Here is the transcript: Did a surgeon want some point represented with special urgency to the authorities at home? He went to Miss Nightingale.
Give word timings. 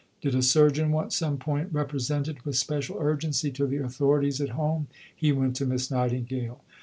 Did 0.19 0.33
a 0.33 0.41
surgeon 0.41 0.91
want 0.91 1.13
some 1.13 1.37
point 1.37 1.69
represented 1.71 2.41
with 2.41 2.55
special 2.55 2.97
urgency 2.99 3.51
to 3.51 3.67
the 3.67 3.77
authorities 3.77 4.41
at 4.41 4.49
home? 4.57 4.87
He 5.15 5.31
went 5.31 5.55
to 5.57 5.65
Miss 5.67 5.91
Nightingale. 5.91 6.59